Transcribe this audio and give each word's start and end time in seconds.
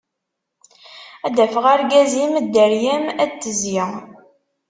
Ad 1.25 1.31
d-afeɣ 1.35 1.65
argaz-im, 1.73 2.33
dderya-m 2.43 3.05
ad 3.23 3.29
d-tezzi... 3.33 3.83